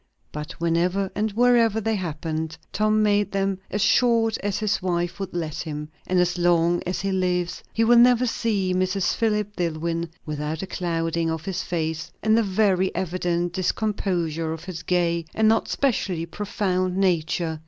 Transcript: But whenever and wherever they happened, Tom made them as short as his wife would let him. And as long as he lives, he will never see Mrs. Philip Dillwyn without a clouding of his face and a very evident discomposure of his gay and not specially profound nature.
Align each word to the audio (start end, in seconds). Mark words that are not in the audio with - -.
But 0.31 0.53
whenever 0.53 1.11
and 1.13 1.31
wherever 1.33 1.79
they 1.79 1.93
happened, 1.93 2.57
Tom 2.73 3.03
made 3.03 3.31
them 3.31 3.59
as 3.69 3.83
short 3.83 4.35
as 4.39 4.57
his 4.57 4.81
wife 4.81 5.19
would 5.19 5.31
let 5.35 5.57
him. 5.61 5.89
And 6.07 6.19
as 6.19 6.39
long 6.39 6.81
as 6.87 7.01
he 7.01 7.11
lives, 7.11 7.61
he 7.71 7.83
will 7.83 7.99
never 7.99 8.25
see 8.25 8.73
Mrs. 8.73 9.13
Philip 9.13 9.55
Dillwyn 9.55 10.09
without 10.25 10.63
a 10.63 10.65
clouding 10.65 11.29
of 11.29 11.45
his 11.45 11.61
face 11.61 12.11
and 12.23 12.35
a 12.39 12.41
very 12.41 12.89
evident 12.95 13.53
discomposure 13.53 14.51
of 14.51 14.63
his 14.63 14.81
gay 14.81 15.25
and 15.35 15.47
not 15.47 15.67
specially 15.67 16.25
profound 16.25 16.97
nature. 16.97 17.59